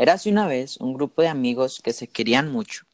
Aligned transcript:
Érase 0.00 0.30
una 0.30 0.46
vez 0.46 0.78
un 0.78 0.94
grupo 0.94 1.20
de 1.20 1.28
amigos 1.28 1.82
que 1.84 1.92
se 1.92 2.08
querían 2.08 2.50
mucho. 2.50 2.86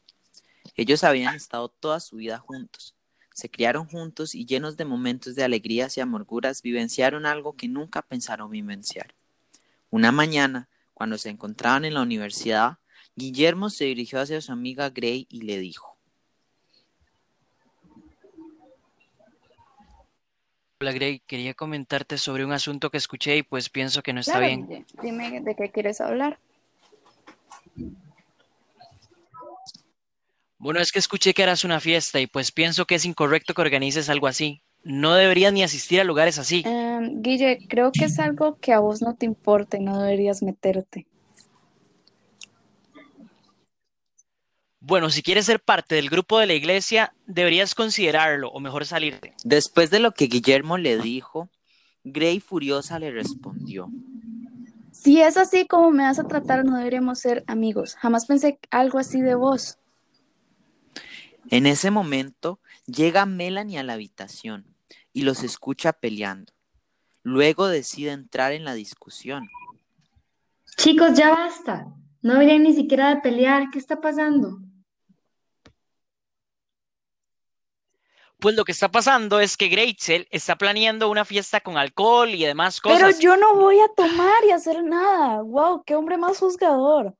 Ellos 0.75 1.05
habían 1.05 1.35
estado 1.35 1.69
toda 1.69 2.01
su 2.01 2.17
vida 2.17 2.37
juntos, 2.37 2.97
se 3.33 3.49
criaron 3.49 3.87
juntos 3.87 4.35
y 4.35 4.45
llenos 4.45 4.75
de 4.75 4.83
momentos 4.83 5.33
de 5.33 5.45
alegrías 5.45 5.95
y 5.95 6.01
amarguras 6.01 6.61
vivenciaron 6.61 7.25
algo 7.25 7.53
que 7.53 7.69
nunca 7.69 8.01
pensaron 8.01 8.51
vivenciar. 8.51 9.15
Una 9.89 10.11
mañana, 10.11 10.67
cuando 10.93 11.17
se 11.17 11.29
encontraban 11.29 11.85
en 11.85 11.93
la 11.93 12.01
universidad, 12.01 12.79
Guillermo 13.15 13.69
se 13.69 13.85
dirigió 13.85 14.19
hacia 14.19 14.41
su 14.41 14.51
amiga 14.51 14.89
Gray 14.89 15.27
y 15.29 15.43
le 15.43 15.59
dijo. 15.59 15.95
Hola 20.81 20.91
Gray, 20.91 21.19
quería 21.19 21.53
comentarte 21.53 22.17
sobre 22.17 22.43
un 22.43 22.51
asunto 22.51 22.89
que 22.91 22.97
escuché 22.97 23.37
y 23.37 23.43
pues 23.43 23.69
pienso 23.69 24.03
que 24.03 24.11
no 24.11 24.19
está 24.19 24.41
bien. 24.41 24.85
Dime 25.01 25.39
de 25.39 25.55
qué 25.55 25.71
quieres 25.71 26.01
hablar. 26.01 26.37
Bueno, 30.59 30.79
es 30.79 30.91
que 30.91 30.99
escuché 30.99 31.33
que 31.33 31.43
harás 31.43 31.63
una 31.63 31.79
fiesta 31.79 32.19
y 32.19 32.27
pues 32.27 32.51
pienso 32.51 32.85
que 32.85 32.95
es 32.95 33.05
incorrecto 33.05 33.53
que 33.53 33.61
organices 33.61 34.09
algo 34.09 34.27
así. 34.27 34.61
No 34.83 35.13
deberías 35.13 35.53
ni 35.53 35.63
asistir 35.63 35.99
a 35.99 36.03
lugares 36.03 36.39
así. 36.39 36.63
Em, 36.65 37.21
Guille, 37.21 37.59
creo 37.67 37.91
que 37.91 38.05
es 38.05 38.19
algo 38.19 38.57
que 38.59 38.73
a 38.73 38.79
vos 38.79 39.01
no 39.01 39.15
te 39.15 39.25
importa 39.25 39.77
y 39.77 39.81
no 39.81 40.01
deberías 40.01 40.41
meterte. 40.41 41.05
Bueno, 44.79 45.09
si 45.09 45.21
quieres 45.21 45.45
ser 45.45 45.59
parte 45.59 45.95
del 45.95 46.09
grupo 46.09 46.39
de 46.39 46.45
la 46.45 46.53
iglesia, 46.53 47.13
deberías 47.25 47.75
considerarlo 47.75 48.49
o 48.51 48.59
mejor 48.61 48.85
salirte. 48.85 49.33
Después 49.43 49.89
de 49.89 49.99
lo 49.99 50.13
que 50.13 50.27
Guillermo 50.27 50.77
le 50.77 50.97
dijo, 50.97 51.49
Gray 52.05 52.39
furiosa 52.39 52.97
le 52.97 53.11
respondió. 53.11 53.89
Si 54.99 55.21
es 55.21 55.37
así 55.37 55.67
como 55.67 55.91
me 55.91 56.03
vas 56.03 56.17
a 56.17 56.27
tratar, 56.27 56.65
no 56.65 56.75
deberíamos 56.75 57.19
ser 57.19 57.43
amigos. 57.45 57.95
Jamás 57.95 58.25
pensé 58.25 58.59
algo 58.71 58.97
así 58.97 59.21
de 59.21 59.35
vos. 59.35 59.77
En 61.51 61.67
ese 61.67 61.91
momento 61.91 62.59
llega 62.87 63.27
Melanie 63.27 63.77
a 63.77 63.83
la 63.83 63.93
habitación 63.93 64.65
y 65.13 65.21
los 65.21 65.43
escucha 65.43 65.93
peleando. 65.93 66.51
Luego 67.21 67.67
decide 67.67 68.11
entrar 68.11 68.53
en 68.53 68.65
la 68.65 68.73
discusión. 68.73 69.47
Chicos, 70.77 71.13
ya 71.13 71.29
basta. 71.29 71.93
No 72.23 72.33
deberían 72.33 72.63
ni 72.63 72.73
siquiera 72.73 73.13
de 73.13 73.21
pelear. 73.21 73.69
¿Qué 73.71 73.77
está 73.77 74.01
pasando? 74.01 74.57
Pues 78.39 78.55
lo 78.55 78.65
que 78.65 78.71
está 78.71 78.89
pasando 78.89 79.39
es 79.39 79.57
que 79.57 79.67
Greitzel 79.67 80.27
está 80.29 80.55
planeando 80.57 81.09
una 81.09 81.25
fiesta 81.25 81.59
con 81.59 81.77
alcohol 81.77 82.29
y 82.29 82.45
demás 82.45 82.79
cosas. 82.79 82.99
Pero 82.99 83.19
yo 83.19 83.35
no 83.35 83.55
voy 83.55 83.79
a 83.79 83.87
tomar 83.95 84.43
y 84.47 84.51
hacer 84.51 84.83
nada. 84.83 85.41
¡Wow! 85.41 85.83
¡Qué 85.83 85.95
hombre 85.95 86.17
más 86.17 86.37
juzgador! 86.37 87.15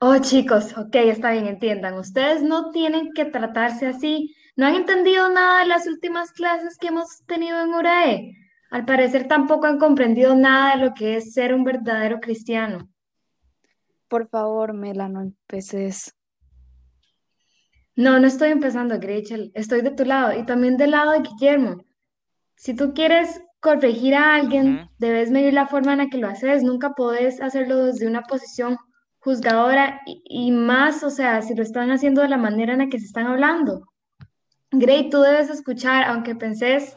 Oh, 0.00 0.16
chicos, 0.18 0.76
ok, 0.78 0.94
está 0.94 1.32
bien, 1.32 1.46
entiendan. 1.46 1.94
Ustedes 1.94 2.42
no 2.42 2.70
tienen 2.70 3.12
que 3.12 3.24
tratarse 3.24 3.86
así. 3.86 4.34
¿No 4.54 4.66
han 4.66 4.74
entendido 4.74 5.28
nada 5.28 5.60
de 5.60 5.66
las 5.66 5.86
últimas 5.86 6.32
clases 6.32 6.78
que 6.78 6.88
hemos 6.88 7.24
tenido 7.26 7.60
en 7.60 7.74
URAE? 7.74 8.36
Al 8.70 8.84
parecer 8.84 9.28
tampoco 9.28 9.66
han 9.66 9.78
comprendido 9.78 10.34
nada 10.34 10.76
de 10.76 10.84
lo 10.84 10.94
que 10.94 11.16
es 11.16 11.34
ser 11.34 11.52
un 11.52 11.64
verdadero 11.64 12.20
cristiano. 12.20 12.88
Por 14.08 14.28
favor, 14.28 14.72
Mela, 14.72 15.08
no 15.08 15.20
empeces. 15.20 16.14
No, 17.94 18.18
no 18.18 18.26
estoy 18.26 18.50
empezando, 18.50 18.98
Gretchen. 18.98 19.50
Estoy 19.54 19.82
de 19.82 19.90
tu 19.90 20.04
lado 20.04 20.38
y 20.38 20.46
también 20.46 20.76
del 20.76 20.92
lado 20.92 21.12
de 21.12 21.20
Guillermo. 21.20 21.84
Si 22.56 22.74
tú 22.74 22.94
quieres 22.94 23.42
corregir 23.60 24.14
a 24.14 24.34
alguien, 24.34 24.88
debes 24.98 25.30
medir 25.30 25.52
la 25.52 25.66
forma 25.66 25.92
en 25.92 25.98
la 25.98 26.08
que 26.08 26.18
lo 26.18 26.28
haces. 26.28 26.62
Nunca 26.62 26.94
podés 26.94 27.40
hacerlo 27.40 27.84
desde 27.84 28.06
una 28.06 28.22
posición 28.22 28.78
juzgadora 29.18 30.00
y, 30.06 30.50
más, 30.52 31.04
o 31.04 31.10
sea, 31.10 31.42
si 31.42 31.54
lo 31.54 31.62
están 31.62 31.90
haciendo 31.90 32.22
de 32.22 32.28
la 32.28 32.38
manera 32.38 32.72
en 32.72 32.80
la 32.80 32.88
que 32.88 32.98
se 32.98 33.06
están 33.06 33.26
hablando. 33.26 33.88
Gray, 34.70 35.10
tú 35.10 35.20
debes 35.20 35.50
escuchar, 35.50 36.04
aunque 36.04 36.34
pensés 36.34 36.96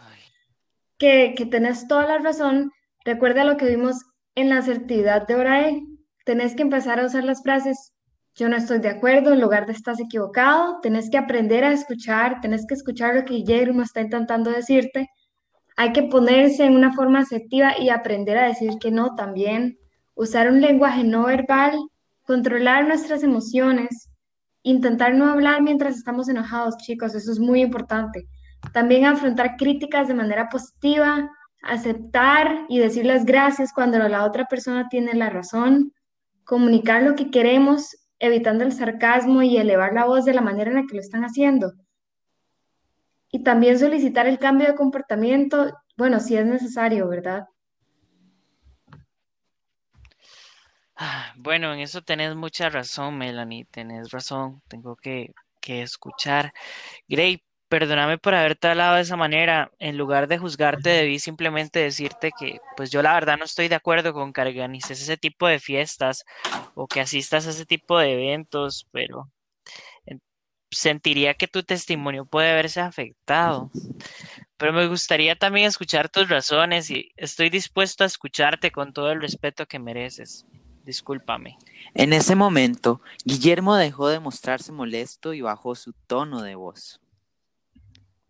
que, 0.97 1.35
que 1.37 1.45
tenés 1.45 1.87
toda 1.87 2.07
la 2.07 2.17
razón, 2.19 2.71
recuerda 3.03 3.43
lo 3.43 3.57
que 3.57 3.67
vimos 3.67 3.97
en 4.33 4.49
la 4.49 4.57
asertividad 4.57 5.27
de 5.27 5.35
Orae. 5.35 5.81
Tenés 6.25 6.55
que 6.55 6.63
empezar 6.63 6.99
a 6.99 7.05
usar 7.05 7.25
las 7.25 7.43
frases 7.43 7.94
yo 8.35 8.49
no 8.49 8.57
estoy 8.57 8.79
de 8.79 8.89
acuerdo, 8.89 9.31
en 9.31 9.39
lugar 9.39 9.65
de 9.65 9.71
estás 9.71 9.99
equivocado, 10.01 10.79
tenés 10.81 11.09
que 11.09 11.17
aprender 11.17 11.63
a 11.63 11.71
escuchar, 11.71 12.41
tenés 12.41 12.65
que 12.67 12.73
escuchar 12.73 13.15
lo 13.15 13.23
que 13.23 13.35
Guillermo 13.35 13.81
está 13.81 14.01
intentando 14.01 14.51
decirte. 14.51 15.09
Hay 15.77 15.93
que 15.93 16.03
ponerse 16.03 16.65
en 16.65 16.75
una 16.75 16.91
forma 16.91 17.19
asertiva 17.19 17.79
y 17.79 17.89
aprender 17.89 18.37
a 18.37 18.47
decir 18.47 18.73
que 18.79 18.91
no 18.91 19.15
también. 19.15 19.77
Usar 20.15 20.49
un 20.49 20.59
lenguaje 20.59 21.05
no 21.05 21.25
verbal, 21.25 21.77
controlar 22.23 22.85
nuestras 22.87 23.23
emociones, 23.23 24.09
intentar 24.63 25.13
no 25.13 25.27
hablar 25.27 25.61
mientras 25.61 25.95
estamos 25.95 26.27
enojados, 26.27 26.75
chicos, 26.77 27.15
eso 27.15 27.31
es 27.31 27.39
muy 27.39 27.61
importante. 27.61 28.27
También 28.73 29.05
afrontar 29.05 29.55
críticas 29.55 30.09
de 30.09 30.13
manera 30.13 30.49
positiva, 30.49 31.29
aceptar 31.61 32.65
y 32.67 32.79
decir 32.79 33.05
las 33.05 33.25
gracias 33.25 33.71
cuando 33.71 33.97
la 33.97 34.25
otra 34.25 34.45
persona 34.45 34.89
tiene 34.89 35.13
la 35.13 35.29
razón, 35.29 35.93
comunicar 36.43 37.03
lo 37.03 37.15
que 37.15 37.31
queremos 37.31 37.95
evitando 38.25 38.63
el 38.63 38.71
sarcasmo 38.71 39.41
y 39.41 39.57
elevar 39.57 39.93
la 39.93 40.05
voz 40.05 40.25
de 40.25 40.33
la 40.33 40.41
manera 40.41 40.71
en 40.71 40.77
la 40.77 40.83
que 40.87 40.95
lo 40.95 41.01
están 41.01 41.23
haciendo. 41.23 41.73
Y 43.31 43.43
también 43.43 43.79
solicitar 43.79 44.27
el 44.27 44.39
cambio 44.39 44.67
de 44.67 44.75
comportamiento, 44.75 45.71
bueno, 45.97 46.19
si 46.19 46.35
es 46.37 46.45
necesario, 46.45 47.07
¿verdad? 47.07 47.47
Ah, 50.95 51.33
bueno, 51.37 51.73
en 51.73 51.79
eso 51.81 52.01
tenés 52.01 52.35
mucha 52.35 52.69
razón, 52.69 53.17
Melanie, 53.17 53.65
tenés 53.65 54.11
razón, 54.11 54.61
tengo 54.67 54.95
que, 54.95 55.33
que 55.59 55.81
escuchar. 55.81 56.53
Gray, 57.07 57.43
perdóname 57.69 58.17
por 58.17 58.35
haberte 58.35 58.67
hablado 58.67 58.95
de 58.95 59.01
esa 59.01 59.15
manera. 59.15 59.71
En 59.79 59.97
lugar 59.97 60.27
de 60.27 60.37
juzgarte, 60.37 60.89
debí 60.89 61.19
simplemente 61.19 61.79
decirte 61.79 62.31
que, 62.37 62.59
pues 62.77 62.91
yo 62.91 63.01
la 63.01 63.13
verdad 63.13 63.37
no 63.37 63.45
estoy 63.45 63.67
de 63.67 63.75
acuerdo 63.75 64.13
con 64.13 64.33
que 64.33 64.41
organices 64.41 65.01
ese 65.01 65.17
tipo 65.17 65.47
de 65.47 65.59
fiestas 65.59 66.23
o 66.73 66.87
que 66.87 67.01
asistas 67.01 67.47
a 67.47 67.51
ese 67.51 67.65
tipo 67.65 67.97
de 67.99 68.13
eventos, 68.13 68.87
pero 68.91 69.29
sentiría 70.71 71.33
que 71.33 71.47
tu 71.47 71.63
testimonio 71.63 72.25
puede 72.25 72.53
verse 72.53 72.81
afectado. 72.81 73.71
Pero 74.57 74.73
me 74.73 74.87
gustaría 74.87 75.35
también 75.35 75.67
escuchar 75.67 76.09
tus 76.09 76.29
razones 76.29 76.89
y 76.89 77.11
estoy 77.15 77.49
dispuesto 77.49 78.03
a 78.03 78.07
escucharte 78.07 78.71
con 78.71 78.93
todo 78.93 79.11
el 79.11 79.21
respeto 79.21 79.65
que 79.65 79.79
mereces. 79.79 80.45
Discúlpame. 80.83 81.57
En 81.93 82.13
ese 82.13 82.35
momento, 82.35 83.01
Guillermo 83.23 83.75
dejó 83.75 84.07
de 84.07 84.19
mostrarse 84.19 84.71
molesto 84.71 85.33
y 85.33 85.41
bajó 85.41 85.75
su 85.75 85.93
tono 86.07 86.41
de 86.41 86.55
voz. 86.55 87.01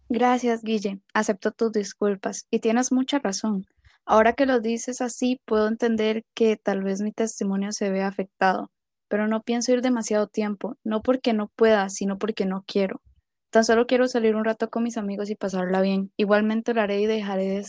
Gracias, 0.10 0.62
Guille. 0.62 1.00
Acepto 1.14 1.52
tus 1.52 1.72
disculpas 1.72 2.46
y 2.52 2.60
tienes 2.60 2.92
mucha 2.92 3.20
razón. 3.20 3.66
Ahora 4.06 4.34
que 4.34 4.46
lo 4.46 4.60
dices 4.60 5.02
así, 5.02 5.42
puedo 5.46 5.68
entender 5.68 6.24
que 6.36 6.58
tal 6.58 6.84
vez 6.84 7.02
mi 7.02 7.12
testimonio 7.12 7.72
se 7.72 7.90
vea 7.90 8.08
afectado, 8.08 8.72
pero 9.08 9.28
no 9.28 9.42
pienso 9.42 9.74
ir 9.74 9.82
demasiado 9.82 10.28
tiempo, 10.28 10.78
no 10.84 11.02
porque 11.02 11.34
no 11.34 11.48
pueda, 11.56 11.90
sino 11.90 12.20
porque 12.20 12.46
no 12.46 12.64
quiero. 12.68 13.02
Tan 13.50 13.66
solo 13.66 13.88
quiero 13.88 14.08
salir 14.08 14.36
un 14.36 14.46
rato 14.46 14.70
con 14.70 14.84
mis 14.84 14.98
amigos 14.98 15.30
y 15.32 15.36
pasarla 15.36 15.82
bien. 15.82 16.12
Igualmente 16.18 16.76
lo 16.76 16.82
haré 16.82 17.02
y 17.02 17.08
dejaré, 17.08 17.64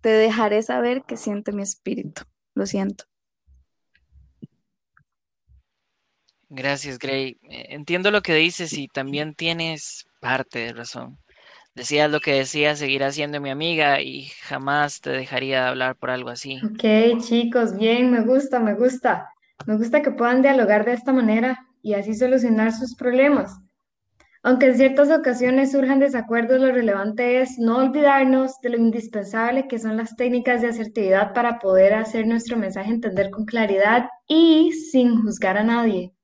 te 0.00 0.08
dejaré 0.08 0.62
saber 0.62 1.04
que 1.06 1.16
siente 1.16 1.52
mi 1.52 1.62
espíritu. 1.62 2.22
Lo 2.54 2.66
siento. 2.66 3.04
Gracias, 6.48 6.98
Gray. 6.98 7.38
Eh, 7.42 7.66
entiendo 7.70 8.10
lo 8.10 8.22
que 8.22 8.34
dices 8.34 8.72
y 8.72 8.88
también 8.88 9.34
tienes 9.34 10.06
parte 10.20 10.60
de 10.60 10.72
razón. 10.72 11.18
Decías 11.76 12.10
lo 12.10 12.20
que 12.20 12.32
decías, 12.32 12.78
seguirás 12.78 13.16
siendo 13.16 13.38
mi 13.38 13.50
amiga 13.50 14.00
y 14.00 14.30
jamás 14.44 15.02
te 15.02 15.10
dejaría 15.10 15.60
de 15.60 15.68
hablar 15.68 15.94
por 15.96 16.08
algo 16.08 16.30
así. 16.30 16.58
Ok, 16.64 17.20
chicos, 17.20 17.76
bien, 17.76 18.10
me 18.10 18.22
gusta, 18.22 18.58
me 18.60 18.72
gusta. 18.72 19.28
Me 19.66 19.76
gusta 19.76 20.00
que 20.00 20.10
puedan 20.10 20.40
dialogar 20.40 20.86
de 20.86 20.94
esta 20.94 21.12
manera 21.12 21.66
y 21.82 21.92
así 21.92 22.14
solucionar 22.14 22.72
sus 22.72 22.96
problemas. 22.96 23.58
Aunque 24.42 24.68
en 24.68 24.76
ciertas 24.78 25.10
ocasiones 25.10 25.72
surjan 25.72 25.98
desacuerdos, 25.98 26.62
lo 26.62 26.72
relevante 26.72 27.42
es 27.42 27.58
no 27.58 27.76
olvidarnos 27.76 28.58
de 28.62 28.70
lo 28.70 28.78
indispensable 28.78 29.68
que 29.68 29.78
son 29.78 29.98
las 29.98 30.16
técnicas 30.16 30.62
de 30.62 30.68
asertividad 30.68 31.34
para 31.34 31.58
poder 31.58 31.92
hacer 31.92 32.26
nuestro 32.26 32.56
mensaje 32.56 32.90
entender 32.90 33.28
con 33.28 33.44
claridad 33.44 34.08
y 34.26 34.72
sin 34.72 35.20
juzgar 35.20 35.58
a 35.58 35.64
nadie. 35.64 36.14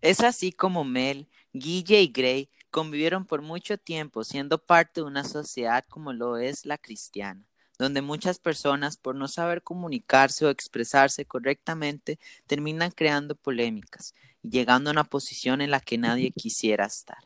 Es 0.00 0.20
así 0.20 0.50
como 0.50 0.84
Mel, 0.84 1.28
Guille 1.52 2.00
y 2.00 2.08
Gray 2.08 2.48
convivieron 2.74 3.24
por 3.24 3.40
mucho 3.40 3.78
tiempo 3.78 4.24
siendo 4.24 4.58
parte 4.58 5.00
de 5.00 5.06
una 5.06 5.22
sociedad 5.22 5.84
como 5.88 6.12
lo 6.12 6.38
es 6.38 6.66
la 6.66 6.76
cristiana, 6.76 7.46
donde 7.78 8.02
muchas 8.02 8.40
personas 8.40 8.96
por 8.96 9.14
no 9.14 9.28
saber 9.28 9.62
comunicarse 9.62 10.44
o 10.44 10.50
expresarse 10.50 11.24
correctamente 11.24 12.18
terminan 12.48 12.90
creando 12.90 13.36
polémicas 13.36 14.12
y 14.42 14.50
llegando 14.50 14.90
a 14.90 14.92
una 14.92 15.04
posición 15.04 15.60
en 15.60 15.70
la 15.70 15.78
que 15.78 15.98
nadie 15.98 16.32
quisiera 16.36 16.86
estar. 16.86 17.22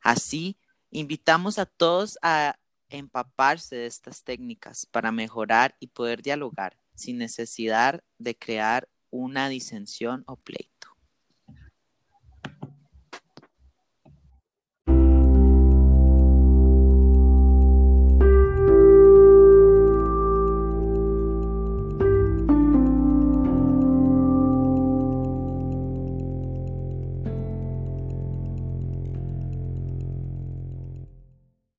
Así, 0.00 0.56
invitamos 0.90 1.60
a 1.60 1.66
todos 1.66 2.18
a 2.20 2.58
empaparse 2.88 3.76
de 3.76 3.86
estas 3.86 4.24
técnicas 4.24 4.84
para 4.84 5.12
mejorar 5.12 5.76
y 5.78 5.86
poder 5.86 6.22
dialogar 6.22 6.76
sin 6.96 7.18
necesidad 7.18 8.02
de 8.18 8.36
crear 8.36 8.88
una 9.10 9.48
disensión 9.48 10.24
o 10.26 10.34
pleito. 10.34 10.79